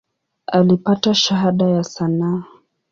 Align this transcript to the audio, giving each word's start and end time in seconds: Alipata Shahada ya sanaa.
Alipata 0.47 1.15
Shahada 1.15 1.65
ya 1.69 1.83
sanaa. 1.83 2.43